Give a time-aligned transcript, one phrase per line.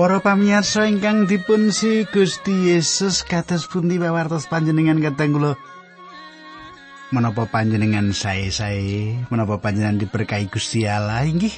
[0.00, 5.60] Para pamirsa ingkang dipun si Gusti Yesus kados pundi pawartos panjenengan kateng kula
[7.12, 11.52] menapa panjenengan sae-sae menapa panjenengan diberkahi Gusti Allah inggih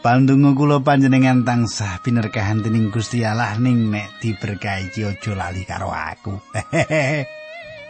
[0.00, 6.40] Pandonga kula panjenengan tansah pinerkahan dening Gusti Allah ning nek diberkahi aja lali karo aku.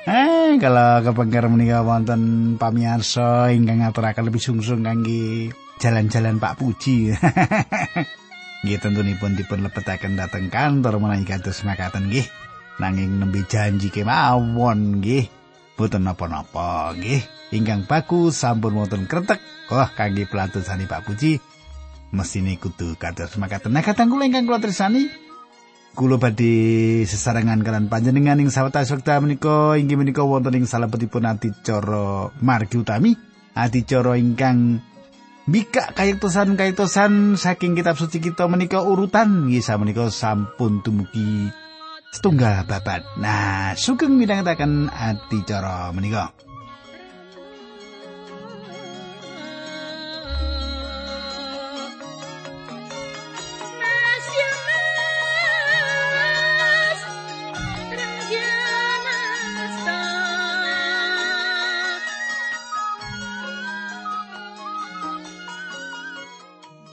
[0.09, 7.13] Eh, kalau kepengker menika wonten pamirsa ingkang ngaturaken lebih sungsung kangge jalan-jalan Pak Puji.
[8.67, 12.27] Nggih tentunipun dipun lebetaken dhateng kantor menawi kados makaten nggih.
[12.83, 15.31] Nanging nembe janji kemawon nggih.
[15.79, 17.23] Boten napa-napa nggih.
[17.55, 19.39] Ingkang bagus sampun wonten kretek.
[19.71, 21.39] Oh kangge pelantusane Pak Puji.
[22.11, 23.71] Mesine kudu kados makaten.
[23.71, 25.29] Nah katang kula ingkang kula tresani
[25.99, 32.31] kula badhe sesarengan kalian panjenengan ing sawetawis wekdal menika inggih menika wonten ing salebetipun adicara
[32.39, 33.19] margi utami
[33.59, 34.79] adicara ingkang
[35.49, 41.49] Mika kayektosan kayektosan saking kitab suci kita menika urutan nggih menika sampun dumugi
[42.13, 43.01] setunggal babat.
[43.17, 46.37] Nah, sugeng midhangetaken ati cara menika.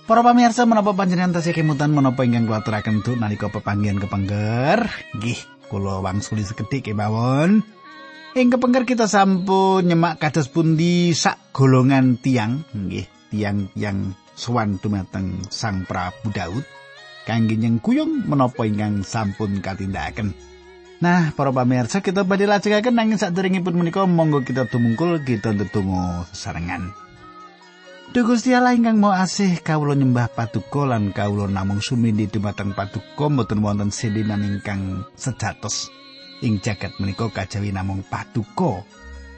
[0.06, 4.86] Para pamirsa menapa panjenengan tasih kemutan menapa ingkang kula aturaken untuk nalika pepanggihan kepengker
[5.18, 7.66] nggih kula wangsuli sekedhik kemawon
[8.38, 12.62] ing kepengker kita sampun nyemak kados pundi sak golongan tiang.
[12.78, 16.62] Nggih tiang yang sowan dumateng Sang Prabu Daud.
[17.26, 20.38] Kangge nyengkuyung menapa ingkang sampun katindakaken
[21.02, 27.05] Nah, para pamirsa kita badhe lajengaken nanging sadèrèngipun menika monggo kita tumungkul kita tetunggu sesarengan.
[28.14, 33.26] Duh Gusti Allah ingkang mau asih kawula nyembah paduka lan kawula namung sumindi dumateng paduka
[33.34, 35.90] mboten wonten sindinan ingkang sejatos
[36.46, 38.86] ing jagat menika kajawi namung paduka.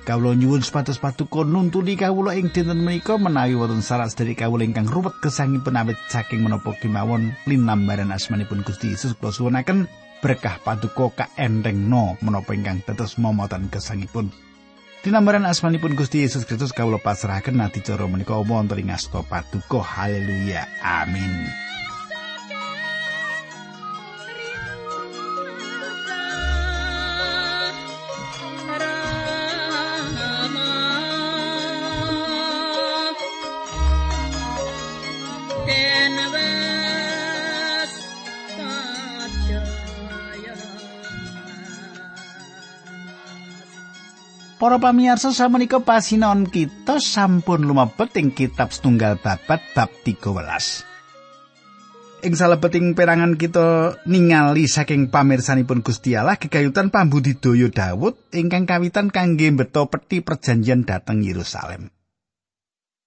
[0.03, 4.91] Kawula nyuwun supados paduka nuntuni kawula ing dinten menika menawi wonten saras dari kawula ingkang
[4.91, 9.88] ruwet kesangipun awit saking menapa kemawon linambaran asmanipun Gusti Yesus kula suwunaken
[10.19, 14.28] berkah paduka kaenthengno menapa ingkang tetes momotan kesangipun.
[15.07, 19.79] Dinambaran asmanipun Gusti Yesus Kristus kawula pasrahaken nati cara menika wonten ing asta paduka.
[19.79, 20.68] Haleluya.
[20.84, 21.47] Amin
[44.78, 52.22] Para pamirsa samenika pasinon kita sampun lumebet ing kitab setunggal babat bab 13.
[52.22, 59.50] Ing salebeting perangan kita ningali saking pamirsanipun Gusti Allah kegayutan pambudidaya Daud ingkang kawitan kangge
[59.50, 61.90] beto peti perjanjian dhateng Yerusalem.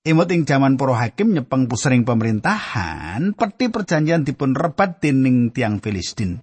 [0.03, 6.43] Imut ing jaman para hakim nyepeng pusering pemerintahan, peti perjanjian dipun rebat dening tiang Filistin.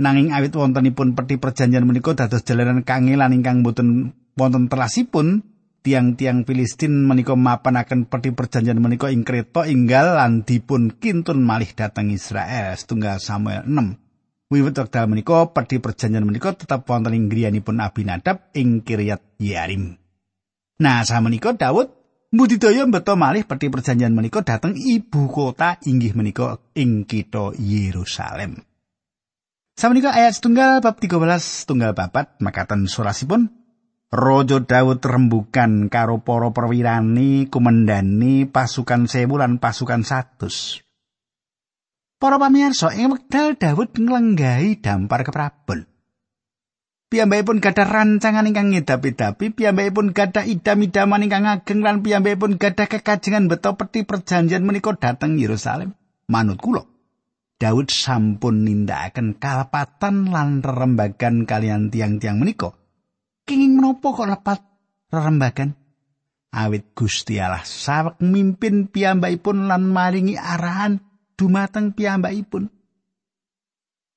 [0.00, 5.42] Nanging awit wontenipun peti perjanjian menika dados jalanan kangelan ingkang boten wonten telasipun
[5.84, 12.08] tiang-tiang Filistin menika mapanaken peti perjanjian menika ing Kreta inggal lan dipun kintun malih dhateng
[12.10, 14.00] Israel setunggal Samuel 6.
[14.48, 19.96] Wiwit wekdal menika peti perjanjian menika tetap wonten ing griyanipun Abinadab ing Kiryat Yarim.
[20.80, 21.92] Nah, samenika Daud
[22.34, 28.58] mbudidaya mbeta malih peti perjanjian menika dhateng ibu kota inggih menika ing kitha Yerusalem.
[29.74, 33.63] Samenika ayat setunggal bab 13 setunggal babat makatan surasipun
[34.12, 40.84] Raja Daud rembukan karo para perwirani kumendani pasukan sewu lan pasukan satus.
[42.20, 45.88] Para pamirsa ing wekdal Daud nglenggahi dampar keprabon.
[47.14, 53.78] Piyambakipun gadah rancangan ingkang ngedapi-dapi, piyambakipun gadah idam-idaman ingkang ageng lan piyambakipun gadah kekajengan beto
[53.78, 55.94] peti perjanjian menika dhateng Yerusalem.
[56.26, 56.82] Manut kula,
[57.60, 62.74] Daud sampun nindakaken kalpatan lan rerembagan kalian tiang-tiang menika.
[63.44, 64.60] Kenging menapa kok lepat
[65.12, 65.76] rerembagan?
[66.54, 71.02] Awit Gusti Allah sawek mimpin piyambakipun lan maringi arahan
[71.34, 72.70] dumateng piyambakipun.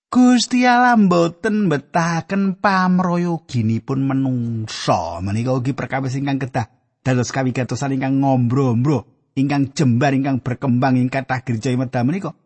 [0.08, 5.20] Gusti Allah mboten betahaken pamroyoginipun menungsa.
[5.20, 6.72] Menika ugi perkawis ingkang kedah
[7.04, 12.38] dados kawigatosan ingkang ngombro-ombro ingkang jembar ingkang berkembang ing kathah gereja medha menika.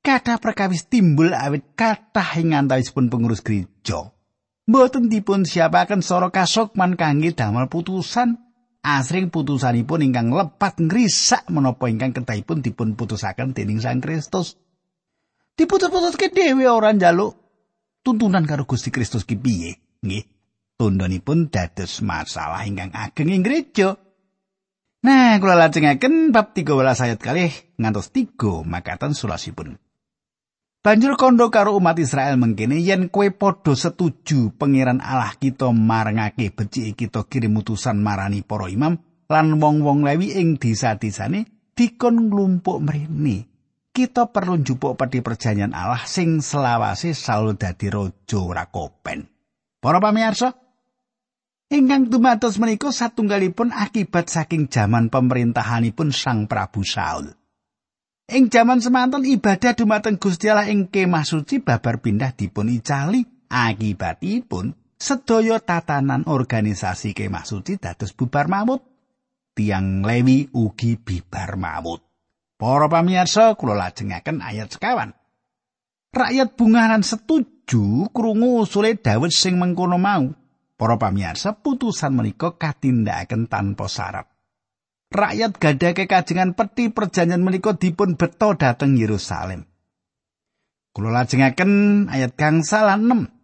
[0.00, 4.14] Kathah perkawis timbul awit kathah ing antawisipun pengurus gereja
[4.64, 8.40] Mboten dipun siapaken sora kasukman kangge damel putusan
[8.80, 14.56] asring putusanipun ingkang lepat ngrisak menapa ingkang kedahipun dipun putusaken dening Sang Kristus.
[15.52, 17.36] Diputut-pututke dhewe ora njaluk
[18.00, 20.00] tuntunan karo Gusti Kristus ki piye?
[20.00, 20.24] Nggih.
[20.80, 23.94] Tundhonipun dados masalah ingkang ageng ing gereja.
[25.04, 29.76] Nah, kula lajengaken bab 13 ayat kalih ngantos 3 makaten sulasipun.
[30.84, 36.92] Banjur kondo karo umat Israel mengkene yen kue padha setuju pangeran Allah kita marangake becike
[36.92, 39.00] kita kirim utusan marani para imam
[39.32, 43.48] lan wong-wong Lewi ing desa-desane dikon nglumpuk mrene.
[43.96, 49.24] Kita perlu njupuk peti perjanjian Allah sing selawase Saul dadi raja ora kopen.
[49.80, 50.52] Para pamirsa,
[51.72, 57.32] ingkang dumados menika satunggalipun akibat saking jaman pemerintahanipun Sang Prabu Saul.
[58.24, 63.20] Ing jaman semanten ibadah dumateng Gusti Allah ing kemah suci babar pindah dipun icali
[63.52, 68.80] akibatipun sedaya tatanan organisasi kemah suci dados bubar mamut.
[69.54, 72.00] Tiang Lewi ugi bibar mamut.
[72.56, 75.12] Para pamirsa kula lajengaken ayat sekawan.
[76.10, 80.32] Rakyat bungaran setuju krungu usule Daud sing mengkono mau.
[80.74, 84.33] Para pamirsa putusan menika katindakaken tanpa syarat.
[85.14, 89.64] Rakyat gadah kekajengan peti perjanjian menika dipun beto dhateng Yerusalem.
[90.90, 93.34] Kula lajengaken ayat gangsal 6.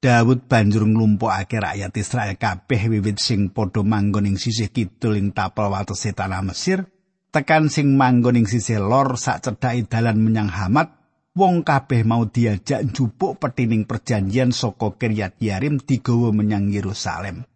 [0.00, 5.68] Daud banjur nglumpukake rakyat Israel kabeh wiwit sing padha manggon ing sisih kidul ing tapel
[5.68, 6.88] watese tanah Mesir,
[7.28, 10.96] tekan sing manggon ing sisih lor sak cedhake dalan menyang Hamat,
[11.36, 17.49] wong kabeh mau diajak njupuk petining perjanjian saka Kiryat Yarim digawa menyang Yerusalem.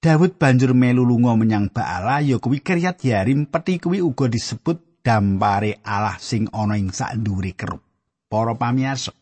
[0.00, 5.76] Daud banjur melu lunga menyang Baala ya kuwi Kiryat Yarim peti kuwi uga disebut dampare
[5.84, 7.84] Allah sing ana ing sandhuwure kerup.
[8.24, 9.12] Para pamirsa.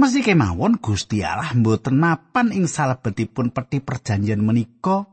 [0.00, 5.04] Mesthi kemawon Gusti Allah mboten mapan ing salebetipun peti perjanjian menika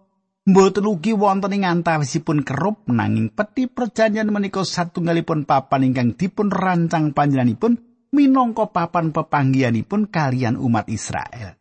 [0.47, 7.11] mboten ugi wonten ing antawisipun kerup nanging peti perjanjian menika satunggalipun papan ingkang dipun rancang
[7.11, 7.75] panjenenganipun
[8.15, 11.59] minangka papan pepanggihanipun kalian umat Israel.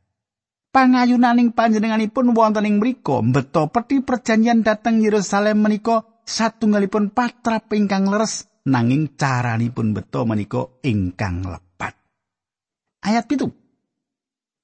[0.76, 8.44] Pangayunaning panjenenganipun wonten ing mriku mbeta peti perjanjian dhateng Yerusalem menika satunggalipun patrap ingkang leres
[8.68, 11.96] nanging caranipun beto menika ingkang lepat.
[13.00, 13.48] Ayat pitu.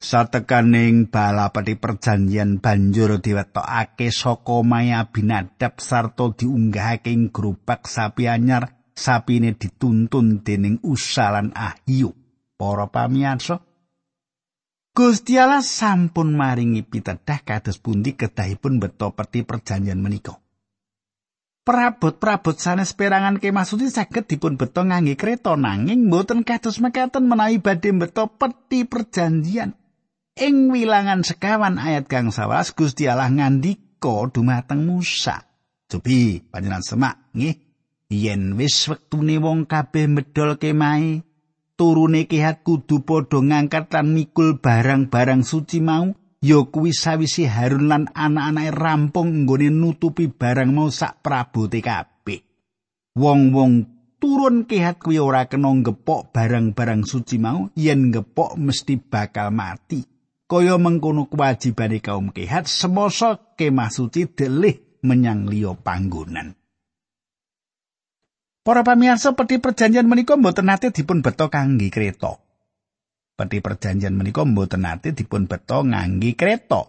[0.03, 8.85] Satekaning bala peti perjanjian banjur diwetokake saka Maya binadab sarta diunggahake ing grupak sapi anyar
[8.93, 12.13] sapine dituntun dening usalan ahyu.
[12.59, 13.63] Para pamirsa,
[14.93, 20.37] Gusti Allah sampun maringi pitedah kados pundi kedahipun beto peti perjanjian menika.
[21.65, 27.57] Perabot-perabot sanes perangan kemah suci saged dipun beto ngangge kereta nanging mboten kados mekaten menawi
[27.57, 29.73] badhe beto peti perjanjian.
[30.37, 35.41] Ing wilangan sekawan ayat kang sawas Gusti Allah ngandika dumateng Musa.
[35.89, 37.57] Cobi panjenengan semak nggih
[38.13, 41.25] yen wis wektune wong kabeh medol kemahe
[41.77, 46.13] turune kihat kudu padha ngangkat lan mikul barang-barang suci mau
[46.43, 52.41] ya kuwi sawise Harun lan anak-anake rampung nggone nutupi barang mau sak prabote kabeh.
[53.19, 53.73] Wong-wong
[54.17, 60.03] turun kihat kuwi ora kena ngepok barang-barang suci mau yen ngepok mesti bakal mati.
[60.49, 66.62] Kaya mengkono kewajibane kaum kihat semasa kemah suci delih menyang liya panggonan
[68.63, 72.39] Para pamirsa peti perjanjian menika mboten nate dipun beto kangge kereta.
[73.35, 76.87] Peti perjanjian menika mboten nate dipun beto ngangge kereta.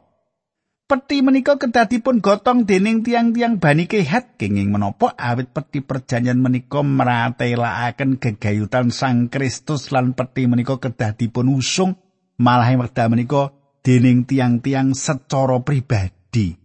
[0.86, 6.86] Peti menika kedah dipun gotong dening tiang-tiang Bani Kehat kenging menapa awit peti perjanjian menika
[6.86, 11.98] meratelakaken gegayutan Sang Kristus lan peti menika kedah dipun usung
[12.38, 13.50] malah wekdal menika
[13.82, 16.63] dening tiang-tiang secara pribadi.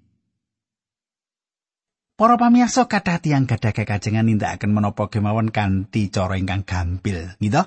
[2.19, 7.63] Para pamirsa kathah tiyang gadah kekajengan nindakaken menapa kemawon kanthi cara ingkang gampil, gitu.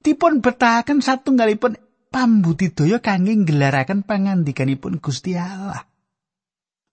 [0.00, 1.76] Dipun betahaken satunggalipun
[2.08, 5.84] pambudidaya kangge nggelaraken pangandikanipun Gusti Allah.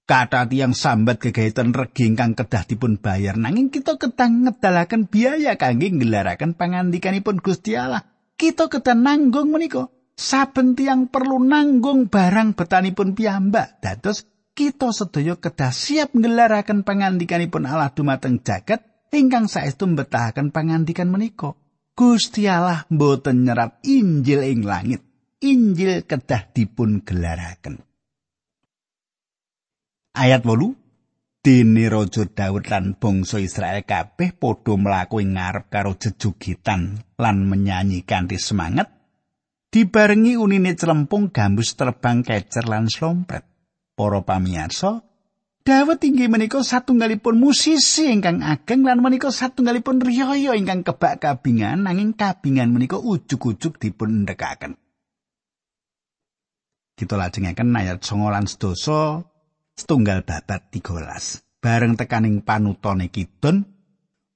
[0.03, 5.87] Kata tiang sambat kegayutan regi ingkang kedah dipun bayar nanging kita kedah ngedalaken biaya kangge
[5.87, 8.03] nggelaraken pangandikanipun Gusti Allah.
[8.35, 9.87] Kita kedah nanggung menika.
[10.19, 13.79] Saben tiang perlu nanggung barang betanipun piyambak.
[13.79, 18.81] Dados kita sedaya kedah siap ngelaraken pangandikanipun Allah dumateng jagat
[19.13, 21.53] ingkang saestu mbetahaken pangandikan menika.
[21.93, 25.05] Gusti Allah mboten nyerat Injil ing langit.
[25.45, 27.85] Injil kedah dipun gelaraken.
[30.17, 36.97] Ayat 8 Dene Raja Daud lan bangsa Israel kabeh padha mlaku ing ngarep karo jejugitan
[37.21, 38.89] lan menyanyi kanthi semangat
[39.69, 43.56] dibarengi unine celempung gambus terbang kecer lan slompret.
[43.97, 45.01] Para pamirsa
[45.67, 52.15] Dawet inggih menika satunggalipun musisi ingkang ageng lan menika satunggalipun riyaya ingkang kebak kabingan nanging
[52.15, 54.79] kabingan menika ujug-ujug dipun ndekaken.
[56.95, 59.27] Kita lajengaken ayat 9 lan sedasa
[59.75, 61.59] setunggal babat 13.
[61.59, 63.67] Bareng tekaning panutone kidon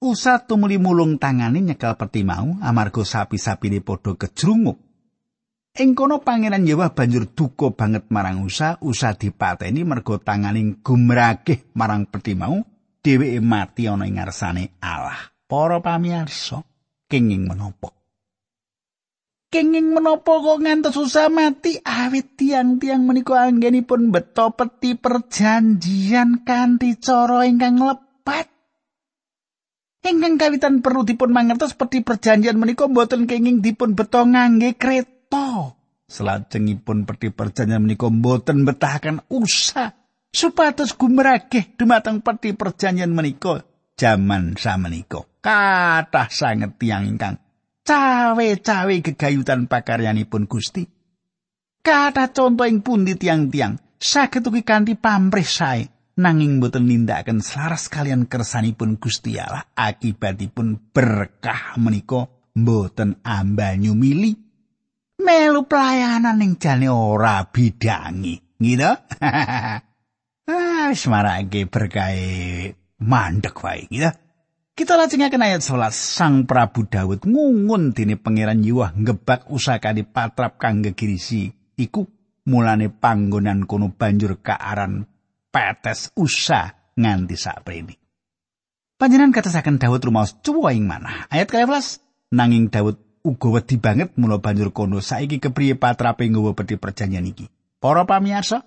[0.04, 4.91] Usa tumuli mulung tangane nyekel peti mau amarga sapi-sapine padha kejrunguk
[5.72, 12.12] Ing kono Pangeran Yewah banjur duka banget marang Usa, Usa dipateni mergo tanganing gumragih marang
[12.12, 12.60] peti mau,
[13.00, 15.32] dheweke mati ana ing ngarsane Allah.
[15.48, 16.60] Para pamirsa,
[17.08, 17.96] kenging menapa?
[19.48, 27.48] Kenging menapa kok ngantos Usa mati awit tiang-tiang menika anggenipun beto peti perjanjian kanthi cara
[27.48, 28.52] ingkang lepat.
[30.04, 35.21] Ingkang kawitan perlu dipun mangertos peti perjanjian menika boten kenging dipun beto ngangge kereta.
[35.32, 35.72] To
[36.12, 39.96] selajengipun peti perjanjian menika mboten betahaken usah
[40.28, 43.64] supados gumragih dumateng peti perjanjian menika
[43.96, 45.24] jaman samenika.
[45.42, 47.40] Kathah sanget tiyang ingkang
[47.88, 50.86] cawe-cawe gegayutan pakaryanipun Gusti.
[51.82, 55.90] Kathah conto ing pundi tiang-tiang saged ugi kanthi pamrih sae
[56.22, 59.66] nanging boten nindakaken selaras kalian kersanipun Gusti Allah.
[59.74, 64.51] Akibatipun berkah menika boten ambanyu milih
[65.22, 68.92] melu pelayanan ning jane ora bidangi gitu?
[70.52, 74.10] Ah wis marake berkahe mandek wae gitu.
[74.72, 80.58] Kita lajengaken ayat 11 Sang Prabu Daud ngungun dene pangeran Yuwah ngebak usaka di patrap
[80.58, 81.48] kang gegirisi
[81.78, 82.04] iku
[82.50, 85.06] mulane panggonan kono banjur kaaran
[85.54, 87.94] petes usa nganti saprene.
[88.98, 91.30] Panjenengan katasaken Daud rumaos cuwa ing manah.
[91.30, 96.78] Ayat 11 nanging Daud uga wedi banget mula banjur kono saiki kepriye patrape nggawa peti
[96.78, 98.66] perjanjian iki para pamirsa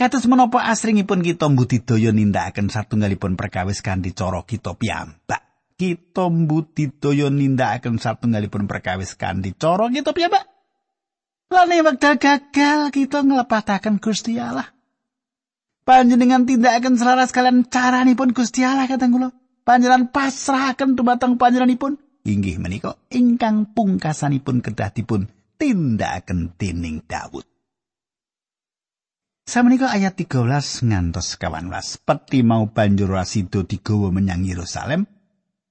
[0.00, 5.44] Kados menapa asringipun kita mbudidaya nindakaken satunggalipun perkawis kanthi cara kita piyambak.
[5.76, 10.48] Kita mbudidaya nindakaken satunggalipun perkawis kanthi cara kita piyambak.
[11.52, 14.72] Lan wekdal gagal kita nglepataken Gusti Allah.
[15.84, 19.36] Panjenengan tindakaken selaras kalian caranipun Gusti Allah kateng kula.
[19.68, 25.28] Panjenengan pasrahaken dumateng panjenenganipun inggih menika ingkang pungkasanipun kedah dipun
[25.60, 27.44] tindakaken dening Daud.
[29.50, 32.06] Samenika ayat 13 ngantos 18.
[32.06, 35.10] Peti mau banjur rasido digawa menyang Yerusalem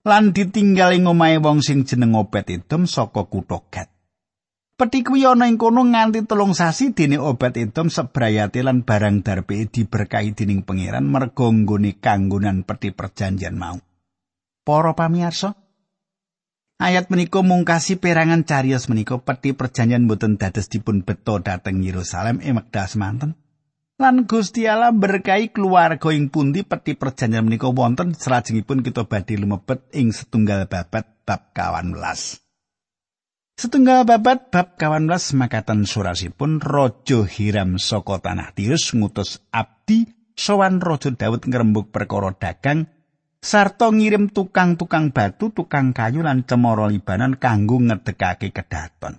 [0.04, 3.88] lan ditinggal ing omahe wong sing jeneng Obed Edom saka kutha Gad.
[4.80, 9.68] Peti kuwi ana ing kono nganti telung sasi dene Obed Edom sebrayate lan barang darbe
[9.68, 13.80] diberkahi dening pangeran merga nggone kanggonan peti perjanjian mau.
[14.64, 15.56] Para pamirsa,
[16.80, 22.88] Ayat menika mungkasi perangan carios menika peti perjanjian boten dados dipun beto dhateng Yerusalem emekda
[22.88, 23.36] semanten.
[24.00, 29.92] Lan Gusti Allah berkahi keluarga ing pundi peti perjanjian menika wonten salajengipun kita badhe lumebet
[29.92, 32.00] ing setunggal babat bab 18.
[33.60, 41.12] Setunggal babat bab 18 makatan surasipun Raja Hiram saka tanah Tirus ngutus abdi sowan Raja
[41.12, 42.88] Daud ngrembug perkara dagang
[43.40, 49.18] sarta ngirim tukang-tukang batu, tukang kayu lan cemara libanan kanggo ngedekake kedaton.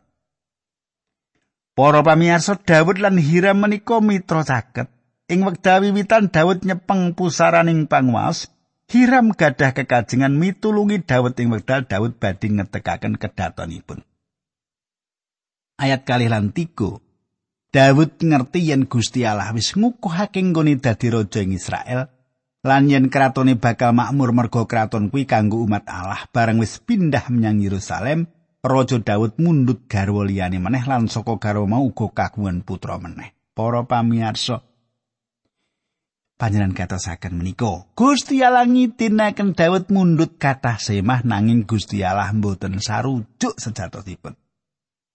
[1.74, 4.92] Para pamirsa Daud lan Hiram menika mitra caket.
[5.30, 8.50] Ing wekdal wiwitan Daud nyepeng pusaraning pangwas,
[8.90, 14.02] Hiram gadah kekajengan mitulungi Daud ing wekdal Daud badhe ngedekaken kedatonipun.
[15.78, 16.98] Ayat kali lan tiga,
[17.70, 22.10] Daud ngerti yen Gusti Allah wis ngukuhake nggone dadi raja ing Israel,
[22.60, 27.64] lan yen kratone bakal makmur merga kraton kuwi kanggo umat Allah bareng wis pindah menyang
[27.64, 28.28] Yerusalem
[28.60, 33.80] Raja Daud mundut garwa liyane meneh lan saka garwa mau uga kagungan putra meneh para
[33.88, 34.60] pamirsa
[36.36, 43.56] panjenengan katosaken menika Gusti Allah ngitinaken Daud mundut kathah semah nanging Gusti Allah mboten sarujuk
[43.56, 44.36] sejatosipun.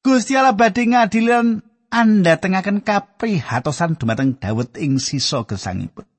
[0.02, 1.62] Gusti Allah badhe ngadilan
[1.94, 6.10] anda tengaken kaprihatosan dumateng Daud ing sisa gesangipun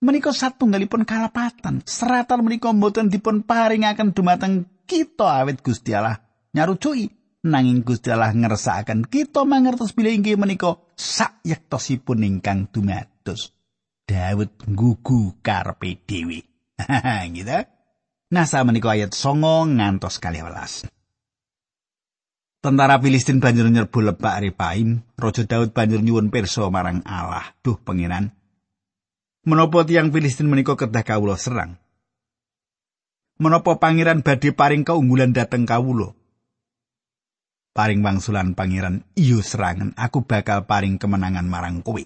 [0.00, 1.84] menika satunggalipun kalapatan.
[1.84, 6.18] Seratan menika mboten dipun paringaken dumateng kita awit Gusti Allah
[6.56, 7.06] nyarucuki
[7.46, 13.54] nanging Gusti Allah ngersakaken kita mangertos bilih inggih menika sayektosipun ingkang dumados.
[14.10, 16.42] Daud gugu karpe dewi.
[17.36, 17.58] gitu.
[18.30, 20.86] Nah, sama menika ayat songo ngantos kali welas.
[22.60, 27.56] Tentara Filistin banjur nyerbu lebak Repaim, Raja Daud banjur nyuwun pirsa marang Allah.
[27.64, 28.34] Duh pengiran,
[29.40, 31.80] Menapa tiang Filistin menika kedah kawula serang?
[33.40, 36.12] Menapa pangeran badhe paring keunggulan dateng kawula?
[37.72, 42.04] Paring wangsulan pangeran, iyo serangan, aku bakal paring kemenangan marang kowe.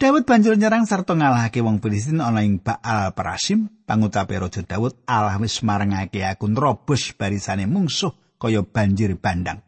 [0.00, 5.36] Daud banjur nyerang sarta ngalahake wong Filistin ana ing Baal Perasim, pangucape Raja Daud, Allah
[5.36, 9.60] wis marengake aku nrobos barisane mungsuh kaya banjir bandang.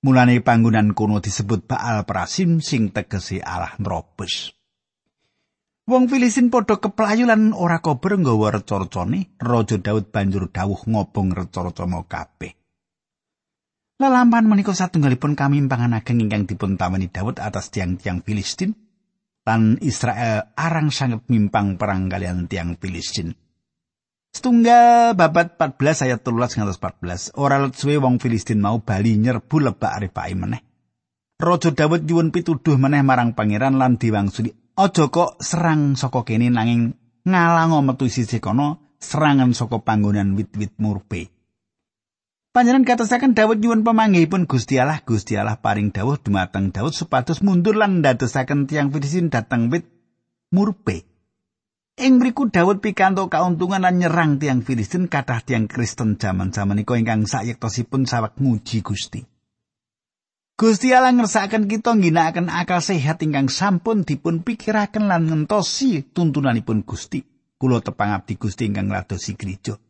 [0.00, 4.61] Mulane panggonan kono disebut Baal Perasim sing tegese Allah nrobos.
[5.82, 11.90] Wong Filistin padha keplayu lan ora kober nggawa reca-recane, Raja Daud banjur dawuh ngobong reca-reca
[11.90, 12.54] mau kabeh.
[13.98, 18.78] Lalampahan menika satunggalipun kamimpangan ageng ingkang dipun tamani Daud atas tiang-tiang Filistin
[19.42, 23.34] lan Israel arang sangat mimpang perang kalian tiang Filistin.
[24.30, 27.34] Setunggal babat 14 ayat 13 ngantos 14.
[27.42, 30.62] Ora suwe wong Filistin mau bali nyerbu lebak arepake meneh.
[31.42, 36.96] Raja Daud nyuwun pituduh meneh marang pangeran lan diwangsuli, "Aja kok serang saka kene nanging
[37.28, 41.28] ngalango metu sisi kono serangan saka panggonan wit-wit murpe."
[42.52, 47.80] Panjenengan katasaken Daud nyuwun pamanggihipun Gusti Allah, Gusti Allah paring dawuh dumateng Daud supados mundur
[47.80, 49.88] lan ndadosaken tiang Filistin dateng wit
[50.52, 51.08] murpe.
[51.96, 57.24] Ing mriku Daud pikantuk kauntungan lan nyerang tiang Filistin kathah tiang Kristen jaman-jaman iku ingkang
[57.24, 59.31] sayektosipun sawek nguji Gusti.
[60.52, 67.24] Gusti Allah ngersakaken kita ngginakaken akal sehat ingkang sampun dipun pikiraken lan ngentosi tuntunanipun Gusti.
[67.56, 69.80] Kulo tepang abdi Gusti ingkang ngladosi gereja.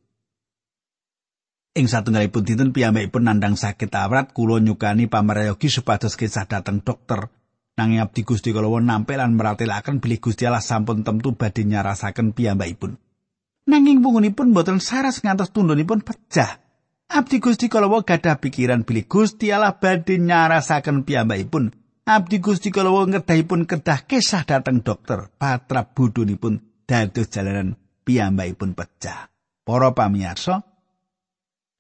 [1.72, 7.26] Ing satunggalipun dinten piyambakipun nandang sakit awrat kula nyukani pamrayogi supados kisah dateng dokter.
[7.74, 12.94] Nanging abdi Gusti kala nampil lan meratelaken bilih Gusti Allah sampun temtu badhe nyarasaken piyambakipun.
[13.66, 16.61] Nanging pungunipun boten saras ngantos tundunipun pecah.
[17.12, 21.74] Abdi Gusti kala gadah pikiran bilih Gusti Allah badhe nyarasaken piyambakipun.
[22.08, 25.28] Abdi Gusti kala ngedahipun kedah kisah dateng dokter.
[25.36, 27.76] Patra budunipun dados jalanan
[28.08, 29.28] piyambakipun pecah.
[29.62, 30.66] Para pamirsa,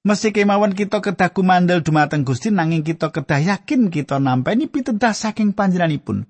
[0.02, 5.54] Mesti kemawon kita kedah kumandel dumateng Gusti nanging kita kedah yakin kita nampeni pitedah saking
[5.54, 6.26] panjenenganipun.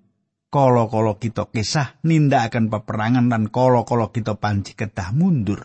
[0.52, 5.64] Kala-kala kita kisah nindakaken peperangan dan kala-kala kita panci kedah mundur.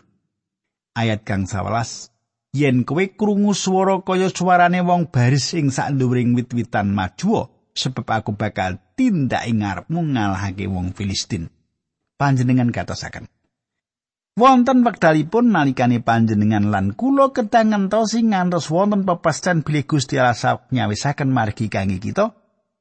[0.96, 2.17] Ayat kang 11
[2.56, 7.44] Yen kowe krungu swara kaya suarane wong baris ing sak nduwuring wit-witan maju,
[7.76, 11.52] sebab aku bakal tindak ing ngarepmu ngalahake wong Filistin.
[12.16, 13.28] Panjenengan katosaken.
[14.38, 20.70] Wonten wekdalipun nalikane panjenengan lan kula kedang ngentosi ngantos wonten pepestan bilih Gusti Allah sak
[20.70, 22.32] nyawisaken margi kangge kita,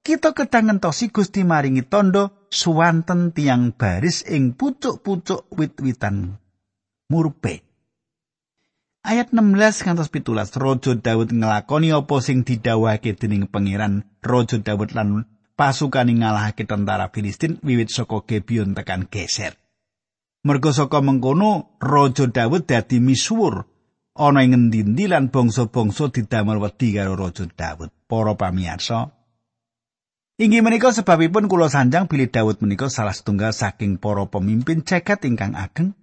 [0.06, 6.40] kita kedang ngentosi Gusti maringi tondo suwanten tiang baris ing pucuk-pucuk wit-witan
[7.12, 7.67] murpe.
[9.08, 15.24] Ayat 16 ngantos pitulas Rojo Daud ngelakoni apa sing didawake dening pangeran Rojo Daud lan
[15.56, 19.56] pasukan ngalahake tentara Filistin wiwit saka Gebion tekan Geser.
[20.44, 23.64] Mergo saka mengkono Raja Daud dadi misuwur
[24.12, 27.96] ana ing ngendi lan bangsa-bangsa didamel wedi karo Raja Daud.
[28.12, 29.16] Para pamirsa,
[30.36, 35.56] inggih menika sebabipun kula sanjang bilih Daud menika salah setunggal saking para pemimpin jagat ingkang
[35.56, 35.96] ageng.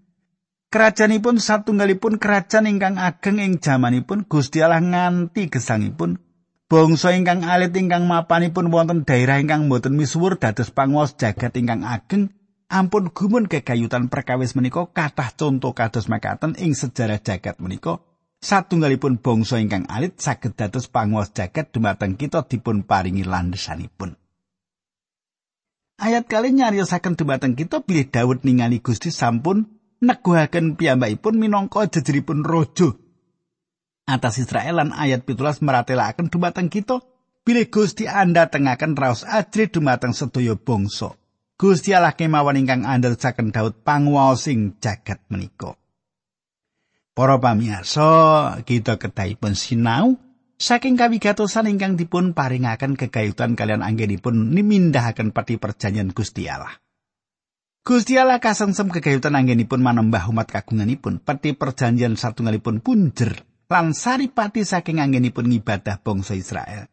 [0.75, 6.19] Kerajaanipun satunggalipun kerajaan ingkang ageng ing jamanipun Gusti Allah nganti gesangipun.
[6.67, 12.35] Bangsa ingkang alit ingkang mapanipun wonten daerah ingkang boten misuwur dados panguwas jagat ingkang ageng
[12.67, 18.03] ampun gumun kegayutan perkawis menika kathah conto kados makaten ing sejarah jagat menika.
[18.43, 24.19] Satunggalipun bangsa ingkang alit saged dados panguwas jagat dumateng kita dipun paringi landesanipun.
[26.03, 29.74] Ayat kali nyariosaken dumateng kita bilih Daud ningali Gusti sampun
[30.05, 32.93] neguhaken piyambakipun minangka jejeripun raja
[34.05, 37.01] atas Israel lan ayat pitulas meratelaken dumateng kita
[37.45, 41.17] bilih Gusti anda tengaken raos ajri dumateng sedaya bangsa
[41.55, 45.79] Gusti Allah kemawon ingkang andhesaken Daud panguwasing jagat menika.
[47.15, 50.19] Para pamirsa, kita kedahipun sinau
[50.59, 56.84] saking kawigatosan ingkang dipun paringaken kegayutan kalian anggenipun nimindahaken pati perjanjian Gusti Allah.
[57.85, 65.05] Gusti Allah kasengsem kegayutan anggenipun manembah umat kagunganipun peti perjanjian satunggalipun punjer lan saripati saking
[65.05, 66.89] anggenipun ngibadah bangsa Israel.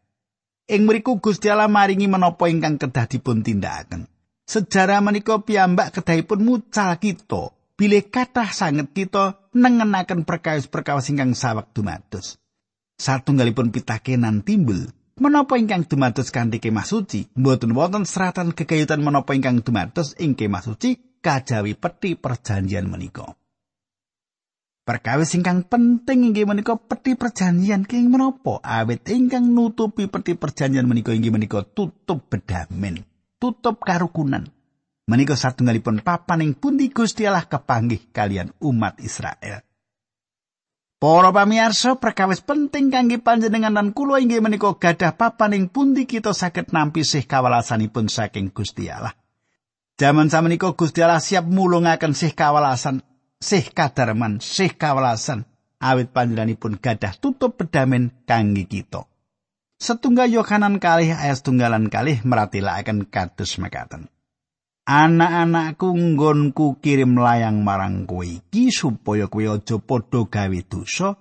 [0.67, 4.03] Ing mriku Gusti Allah maringi menapa ingkang kedah dipun tindakaken.
[4.43, 12.35] Sejarah menika piyambak kedahipun mucal kita bilih kathah sanget kita nengenaken perkawis-perkawis ingkang sawek dumados.
[12.99, 19.61] Satunggalipun pitakenan timbul menapa ingkang dumados kanthi kemah suci mboten wonten seratan kegayutan menapa ingkang
[19.61, 23.37] dumados ing kemah suci kajawi peti perjanjian menika.
[24.81, 31.13] Perkawis ingkang penting inggih menika peti perjanjian kenging menapa awit ingkang nutupi peti perjanjian menika
[31.13, 33.05] inggih menika tutup bedamen.
[33.41, 34.45] tutup karukunan.
[35.09, 39.65] Menika satunggalipun papan ing pundi Gusti Allah kepanggih kalian umat Israel.
[41.01, 46.29] Para pamirsa, perkawis penting kangge panjenengan lan kula inggih menika gadah papan ing pundi kita
[46.29, 49.17] saged nampi sih kawelasanipun saking Gusti Allah.
[49.97, 53.01] Jaman samenika Gusti Allah siap mulungaken sih kawalasan,
[53.41, 55.49] sih kadarman, sih kawalasan
[55.81, 59.09] awit panjenenganipun gadah tutup pedamen kangge kita.
[59.81, 64.05] Setunggal Yohanan kalih ayat tunggalan kalih meratila akan kados mekaten.
[64.91, 71.15] Anak-anakku nggonku kirim layang marang kowe iki supaya kowe aja padha gawe dosa.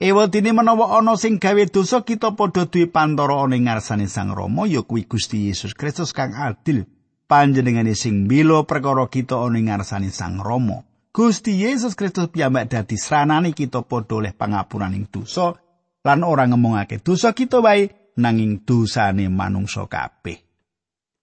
[0.00, 4.80] Ewadine menawa ana sing gawe dosa kita padha duwe pantara ning ngarsane Sang Rama ya
[4.80, 6.88] kuwi Gusti Yesus Kristus kang adil
[7.28, 10.80] panjenengane sing mbilo perkara kita ana ngarsane Sang Rama.
[11.12, 15.52] Gusti Yesus Kristus piyambak dadi sranane kita padha oleh pangapuraning dosa
[16.00, 20.40] lan ora ngemongake dosa kita wae nanging dosane manungsa kabeh.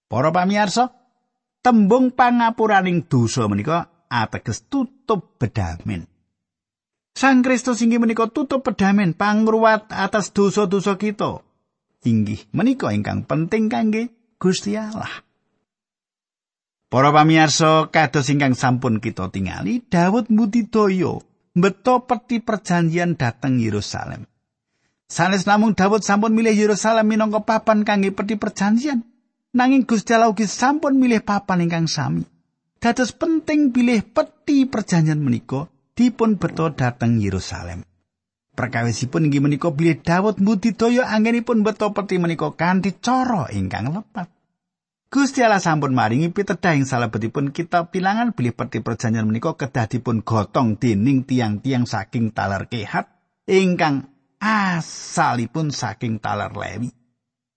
[0.05, 0.98] Para pamirsa,
[1.59, 6.07] tembung pangapuraning dosa menika ateges tutup bedamen.
[7.13, 11.43] Sang Kristus inggih menika tutup bedamen pangruwat atas dosa-dosa kita.
[12.07, 15.27] Inggih menika ingkang penting kangge Gusti Allah.
[16.89, 21.21] Para pamirsa, kados ingkang sampun kita tingali, Daud Mudidaya
[21.53, 24.25] beto peti perjanjian dateng Yerusalem.
[25.05, 29.05] Sanes namung Daud sampun milih Yerusalem minangka papan kangge peti perjanjian,
[29.53, 32.25] nanging Gusti Allah ugi sampun milih papan ingkang sami.
[32.79, 37.83] Dados penting pilih peti perjanjian menika dipun beto dateng Yerusalem.
[38.55, 44.31] Perkawisipun inggih menika bilih Daud Mudidaya anggenipun beto peti menika kanthi cara ingkang lepat.
[45.09, 50.21] Gusti Allah sampun maringi pitedah ing salebetipun kitab bilangan bilih peti perjanjian menika kedah dipun
[50.21, 53.09] gotong dening tiang-tiang saking talar kehat
[53.49, 54.07] ingkang
[54.37, 56.98] asalipun saking talar lewi.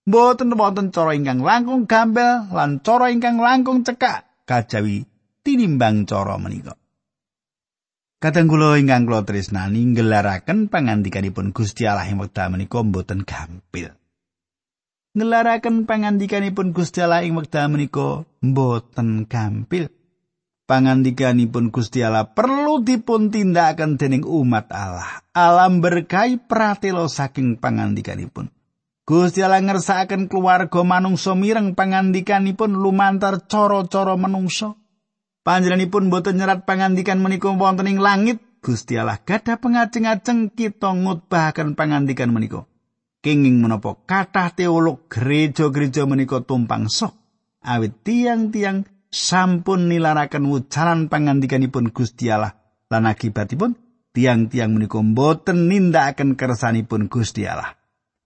[0.02, 5.06] Mboten wonten cara ingkang langkung gambel lan cara ingkang langkung cekak kajawi
[5.46, 6.74] tinimbang cara menika.
[8.18, 13.94] Kadang kula ingkang kula tresnani ngelaraken pangandikanipun Gusti Allah ing wekdal menika mboten gampil.
[15.12, 19.86] ngelaraken pangandikanipun Gusti Allah ing wekdal menika mboten gampil.
[20.66, 25.20] Pangandikanipun Gusti Allah perlu dipun tindakaken dening umat Allah.
[25.34, 28.48] Alam berkahi pratelo saking pangandikanipun.
[29.02, 34.78] Gusti Allah ngersakaken keluarga manungsa mireng pangandikanipun lumantar cara-cara manungsa.
[35.42, 38.38] Panjenenganipun boten nyerat pangandikan menika wonten ing langit.
[38.62, 42.62] Gusti Allah gadah pengajeng-ajeng kita ngutbahaken pangandikan menika.
[43.22, 47.14] kenging menapa kathah teolog gereja-gereja menika tumpang sok
[47.62, 52.58] awit tiang-tiang sampun nilaraken wujaran pangandikanipun Gusti Allah
[52.90, 53.78] lan akibatipun
[54.10, 57.78] tiang-tiang menika boten nindakaken kersanipun Gusti Allah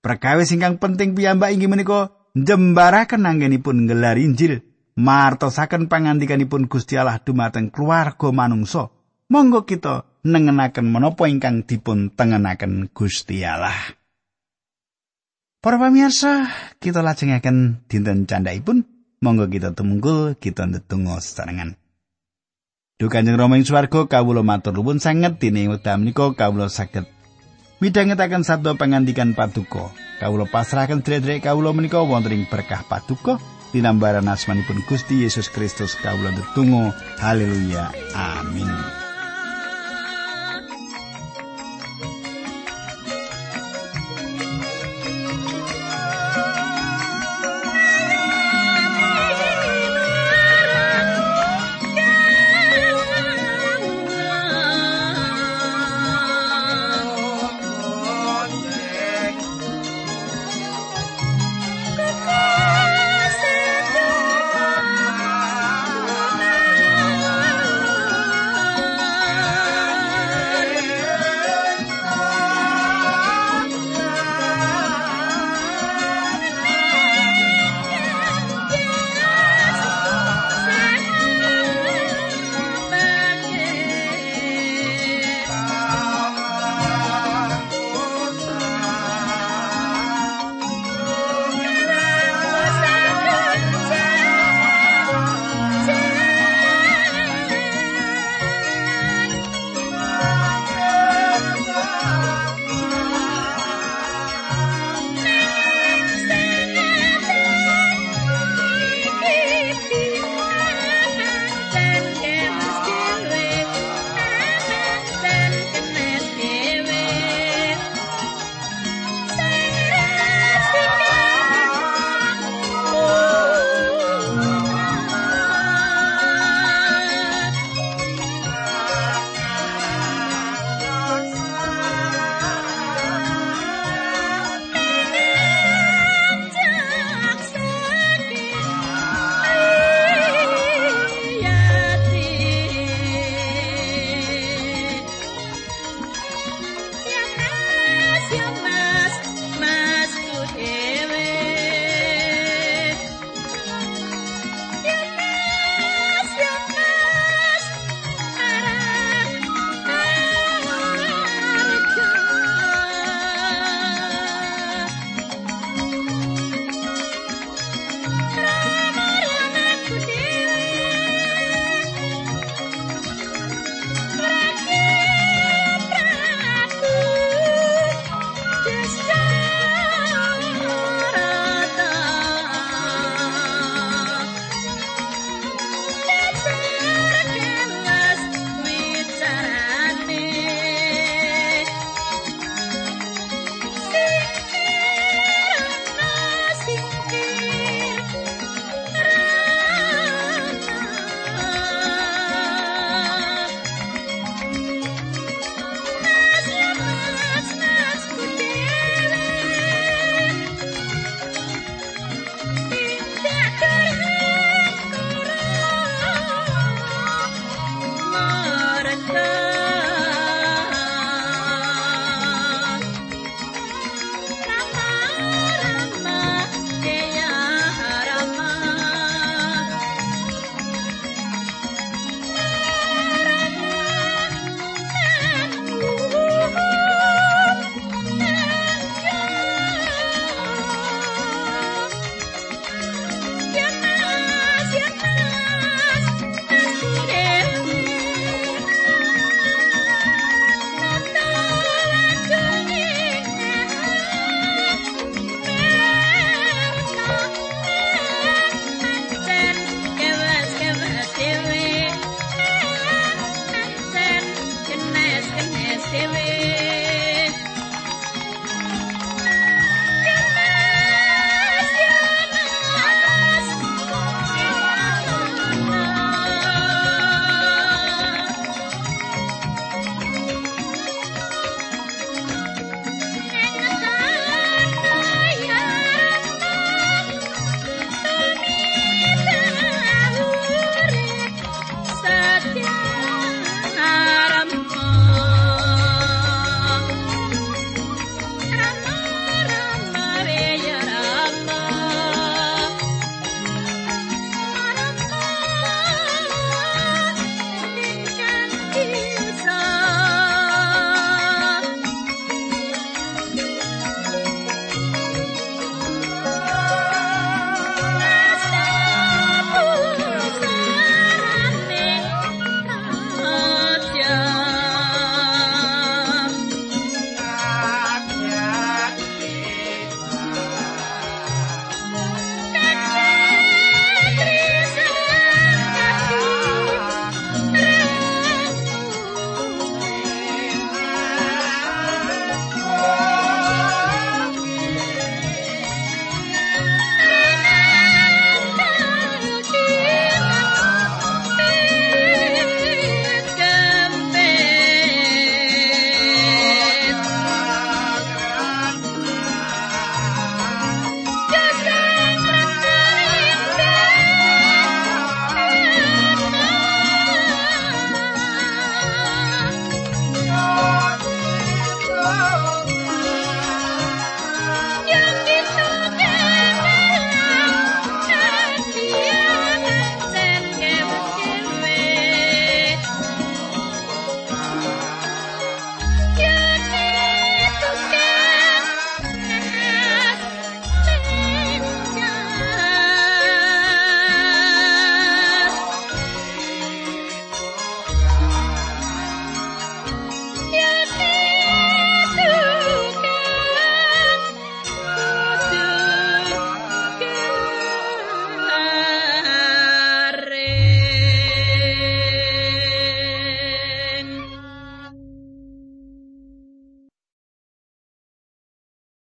[0.07, 4.63] perkawis ingkang penting piyambak inggih menika njembaraken anggenipun nggelar Injil
[4.95, 8.95] martosaken pangandikanipun Gusti Allah dumateng keluarga manungsa
[9.27, 13.75] monggo kita nengenaken menapa ingkang dipun tengenaken Gusti Allah
[15.67, 16.47] Para pamirsa,
[16.79, 18.87] kita lajengaken dinten candhaipun.
[19.19, 21.75] Monggo kita tumungkul, kita ndedonga sesarengan.
[23.03, 27.05] Duh Kanjeng Rama ing swarga kawula matur nuwun sanget dene wekdal menika kawula saged
[27.81, 29.93] midhangetaken sabda pangandikan paduka.
[30.17, 33.37] Kawula pasrahaken dherek-dherek kawula menika wonten ing berkah paduka
[33.77, 36.97] dinambaran asmanipun Gusti Yesus Kristus kawula ndedonga.
[37.21, 37.93] Haleluya.
[38.17, 39.06] Amin.